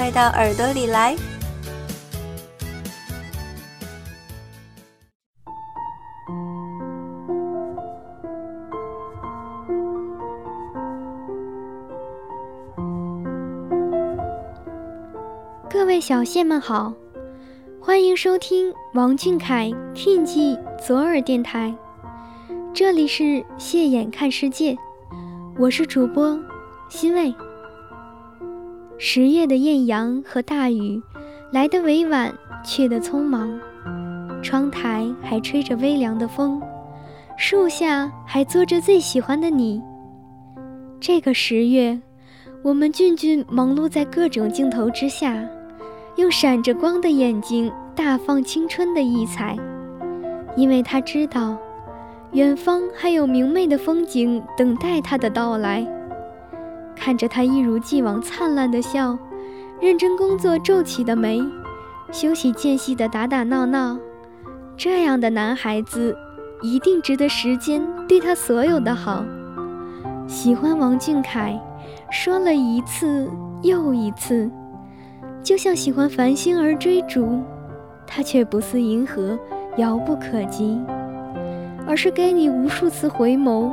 [0.00, 1.14] 快到耳朵里来！
[15.68, 16.94] 各位小蟹们好，
[17.78, 21.74] 欢迎收听王俊凯 King 左耳电台，
[22.72, 24.78] 这里是蟹眼看世界，
[25.58, 26.40] 我是主播
[26.88, 27.34] 欣慰。
[29.02, 31.00] 十月的艳阳和大雨
[31.50, 33.58] 来得委婉，去得匆忙，
[34.42, 36.60] 窗台还吹着微凉的风，
[37.34, 39.80] 树下还坐着最喜欢的你。
[41.00, 41.98] 这个十月，
[42.62, 45.42] 我们俊俊忙碌在各种镜头之下。
[46.16, 49.56] 用闪着光的眼睛大放青春的异彩，
[50.54, 51.56] 因为他知道，
[52.32, 55.86] 远方还有明媚的风景等待他的到来。
[57.00, 59.18] 看着他一如既往灿烂的笑，
[59.80, 61.42] 认真工作皱起的眉，
[62.12, 63.96] 休息间隙的打打闹闹，
[64.76, 66.14] 这样的男孩子
[66.60, 69.24] 一定值得时间对他所有的好。
[70.26, 71.58] 喜欢王俊凯，
[72.12, 73.30] 说了一次
[73.62, 74.50] 又一次。
[75.42, 77.40] 就像喜欢繁星而追逐，
[78.06, 79.38] 他却不似银河，
[79.78, 80.78] 遥不可及，
[81.88, 83.72] 而是给你无数次回眸，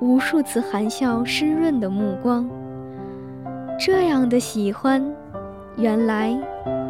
[0.00, 2.48] 无数次含笑湿润的目光。
[3.78, 5.04] 这样的喜欢，
[5.76, 6.36] 原来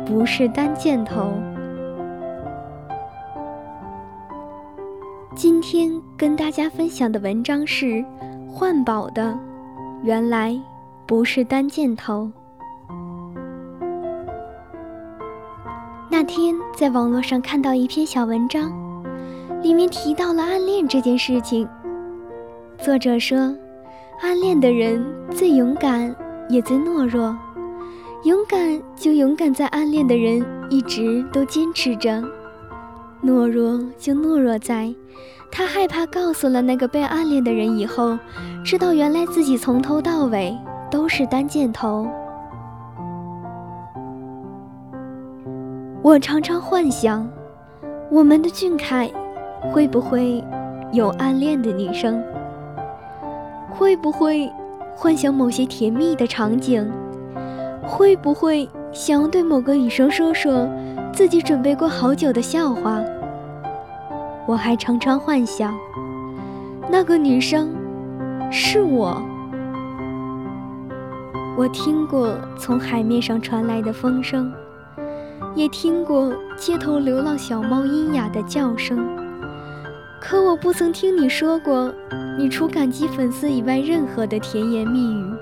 [0.04, 1.32] 不是单箭头。
[5.34, 8.04] 今天跟大家分享的文章是
[8.48, 9.36] 换宝的，
[10.02, 10.58] 原来
[11.06, 12.30] 不是单箭头。
[16.08, 18.72] 那天在网络上看到一篇小文章，
[19.62, 21.68] 里面提到了暗恋这件事情。
[22.86, 23.36] 作者说，
[24.22, 26.14] 暗恋的人最勇敢，
[26.48, 27.36] 也最懦弱。
[28.22, 32.22] 勇敢就勇敢在暗恋的人一直都坚持着；
[33.24, 34.94] 懦弱就懦弱在，
[35.50, 38.16] 他害怕告诉了那个被暗恋的人以后，
[38.64, 40.56] 知道原来自己从头到尾
[40.88, 42.06] 都是单箭头。
[46.02, 47.28] 我常常幻想，
[48.12, 49.10] 我们的俊凯
[49.72, 50.40] 会不会
[50.92, 52.22] 有暗恋的女生？
[53.78, 54.50] 会不会
[54.96, 56.90] 幻想某些甜蜜的场景？
[57.82, 60.66] 会不会想要对某个女生说说
[61.12, 63.04] 自己准备过好久的笑话？
[64.46, 65.74] 我还常常幻想，
[66.90, 67.74] 那个女生
[68.50, 69.22] 是我。
[71.58, 74.50] 我听过从海面上传来的风声。
[75.54, 79.06] 也听过街头流浪小猫阴哑的叫声，
[80.28, 81.94] 可我不曾听你说过，
[82.36, 85.32] 你除感激粉丝以外任何的甜言蜜语。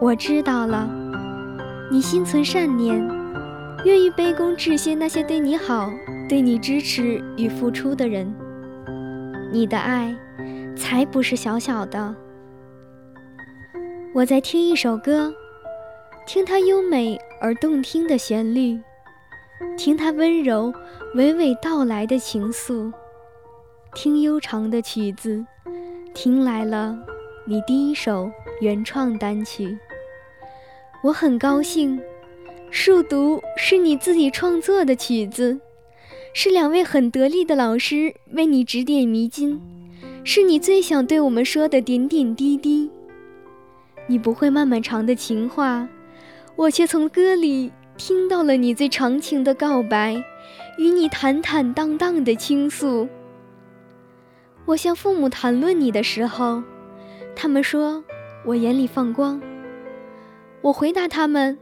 [0.00, 0.88] 我知道了，
[1.90, 2.96] 你心存善念，
[3.84, 5.92] 愿意卑躬致谢那些对你好、
[6.26, 8.34] 对你支持与付出的人。
[9.52, 10.16] 你的爱，
[10.74, 12.16] 才不是小小的。
[14.14, 15.30] 我在听一首歌，
[16.26, 17.18] 听它优美。
[17.42, 18.80] 而动听的旋律，
[19.76, 20.72] 听它温柔
[21.14, 22.90] 娓娓道来的情愫，
[23.94, 25.46] 听悠长的曲子，
[26.12, 26.98] 听来了
[27.46, 28.28] 你第一首
[28.60, 29.78] 原创单曲。
[31.04, 32.00] 我很高兴，
[32.72, 35.60] 数独是你自己创作的曲子，
[36.32, 39.60] 是两位很得力的老师为你指点迷津，
[40.24, 42.90] 是你最想对我们说的点点滴滴。
[44.08, 45.88] 你不会漫漫长的情话。
[46.56, 50.14] 我却从歌里听到了你最长情的告白，
[50.78, 53.08] 与你坦坦荡荡的倾诉。
[54.66, 56.62] 我向父母谈论你的时候，
[57.36, 58.02] 他们说
[58.44, 59.40] 我眼里放光。
[60.62, 61.58] 我回答他们，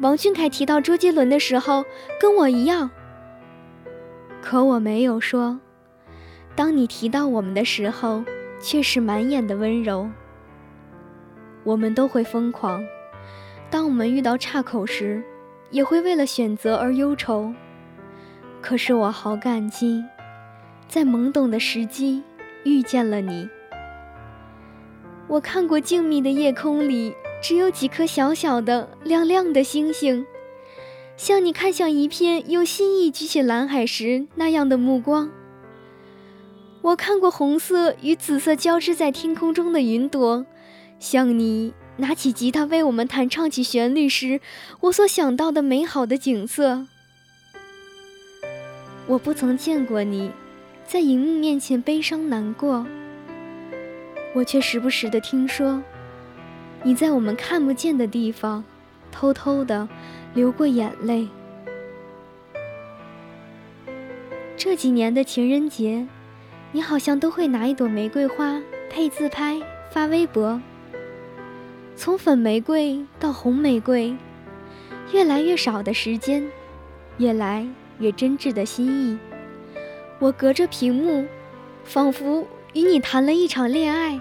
[0.00, 1.84] 王俊凯提到周杰伦的时候
[2.20, 2.90] 跟我一样。
[4.40, 5.60] 可我没有说，
[6.56, 8.24] 当你提到我们的时候，
[8.60, 10.10] 却是满眼的温柔。
[11.62, 12.84] 我们都会疯狂。
[13.70, 15.22] 当我们遇到岔口时，
[15.70, 17.54] 也会为了选择而忧愁。
[18.60, 20.04] 可是我好感激，
[20.92, 22.22] 在懵懂的时机
[22.64, 23.48] 遇见了你。
[25.26, 30.26] 我看过静谧的夜空里只有几颗小小的、亮亮的星星，
[31.16, 35.30] 像你看向一片用心意举起蓝海时那样的目光。
[36.82, 40.44] 我看过红色与紫色交织在天空中的云朵，
[40.98, 44.42] 像你拿起吉他为我们弹唱起旋律时，
[44.80, 46.86] 我所想到的美好的景色。
[49.06, 50.30] 我不曾见过你，
[50.92, 52.86] 在荧幕面前悲伤难过，
[54.34, 55.82] 我却时不时的听说，
[56.82, 58.62] 你在我们看不见的地方，
[59.10, 59.88] 偷偷的
[60.34, 61.26] 流过眼泪。
[64.54, 66.06] 这几年的情人节。
[66.72, 68.60] 你好像都会拿一朵玫瑰花
[68.90, 69.58] 配自拍
[69.90, 70.60] 发微博，
[71.96, 74.14] 从粉玫瑰到红玫瑰，
[75.10, 76.46] 越来越少的时间，
[77.16, 77.66] 越来
[77.98, 79.18] 越真挚的心意。
[80.22, 81.26] 我隔着屏幕，
[81.82, 84.20] 仿佛与你谈了一场恋爱。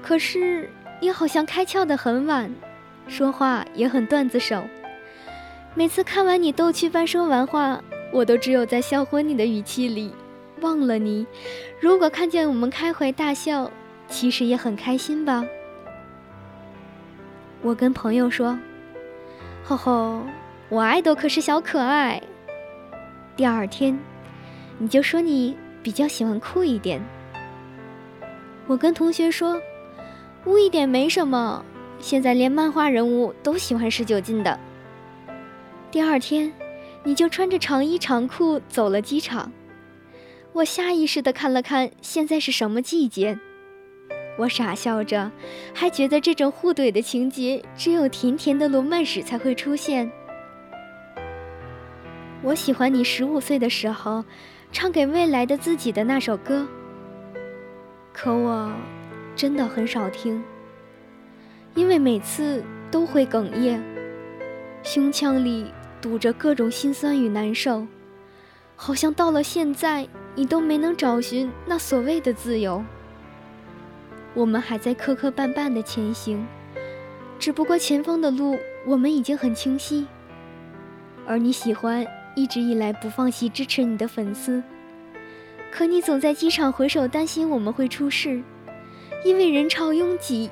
[0.00, 0.70] 可是
[1.00, 2.54] 你好像开窍的很晚，
[3.08, 4.62] 说话也很段子手。
[5.74, 7.82] 每次看完你逗趣般说完话，
[8.12, 10.14] 我都只有在销魂你的语气里。
[10.60, 11.26] 忘了你，
[11.80, 13.68] 如果看见我们开怀大笑，
[14.06, 15.44] 其实也很开心吧。
[17.60, 18.56] 我跟朋友说
[19.64, 20.22] ：“吼吼，
[20.68, 22.22] 我爱豆可是小可爱。”
[23.34, 23.98] 第二天，
[24.82, 26.98] 你就说你比较喜欢酷一点。
[28.66, 29.60] 我跟同学说
[30.46, 31.62] ：“污一点没什么，
[31.98, 34.58] 现在连漫画人物都喜欢十九禁的。”
[35.92, 36.50] 第二天，
[37.04, 39.52] 你就穿着长衣长裤走了机场。
[40.54, 43.38] 我下意识地看了看现在是什么季节，
[44.38, 45.30] 我傻笑着，
[45.74, 50.10] 还觉得这种互怼的情节只有甜甜的罗曼史才会出现。
[52.42, 54.24] 我喜欢你十五岁的时候，
[54.72, 56.66] 唱给未来的自己的那首歌。
[58.12, 58.72] 可我
[59.34, 60.42] 真的很少听，
[61.74, 63.80] 因为每次都会哽咽，
[64.82, 67.86] 胸腔里堵着各种心酸与难受，
[68.76, 70.08] 好像到了现在。
[70.36, 72.84] 你都没能找寻那所谓的自由，
[74.32, 76.46] 我们还在磕磕绊绊的前行，
[77.36, 78.56] 只不过前方的路
[78.86, 80.06] 我们已经很清晰。
[81.26, 82.06] 而你喜欢
[82.40, 84.62] 一直以来不放弃支持你的粉丝，
[85.70, 88.42] 可你总在机场回首，担心我们会出事，
[89.24, 90.50] 因为人潮拥挤，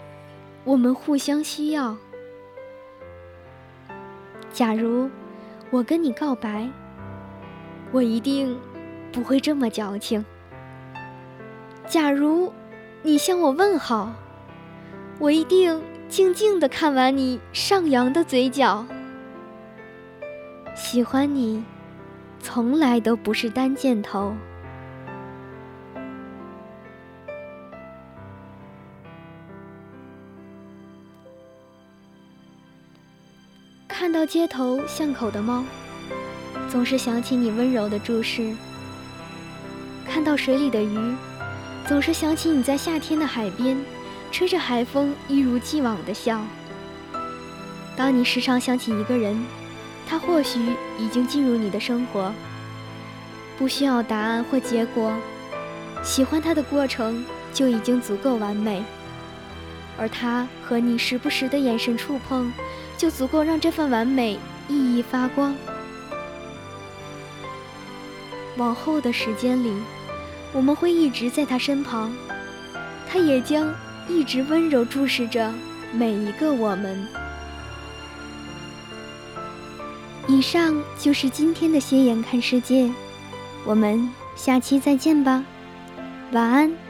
[0.64, 1.96] 我们互相需要。
[4.52, 5.08] 假如
[5.70, 6.69] 我跟你告白，
[7.93, 8.58] 我一定。
[9.11, 10.23] 不会这么矫情。
[11.87, 12.52] 假如
[13.02, 14.12] 你向我问好，
[15.19, 18.87] 我一定静静的看完你上扬的嘴角。
[20.75, 21.64] 喜欢你，
[22.40, 24.35] 从来都不是单箭头。
[33.87, 35.64] 看到街头巷口的猫，
[36.69, 38.55] 总是想起你温柔的注视。
[40.06, 41.14] 看到水里的鱼，
[41.87, 43.76] 总是想起你在夏天的海边，
[44.32, 46.40] 吹着海风，一如既往的笑。
[47.96, 49.37] 当你时常想起一个人，
[50.09, 50.59] 他或许
[50.99, 52.33] 已经进入你的生活，
[53.59, 55.13] 不需要答案或结果，
[56.03, 58.83] 喜欢他的过程就已经足够完美，
[59.99, 62.51] 而他和你时不时的眼神触碰，
[62.97, 64.39] 就足够让这份完美
[64.69, 65.55] 熠熠发光。
[68.57, 69.73] 往后的时间里。
[70.55, 72.11] 我们会一直在他身旁，
[73.07, 73.71] 他也将
[74.09, 75.53] 一直温柔注视着
[75.93, 77.07] 每一个我们。
[80.28, 82.90] 以上就是今天的斜眼看世界，
[83.64, 85.42] 我们下期再见吧，
[86.32, 86.88] 晚安。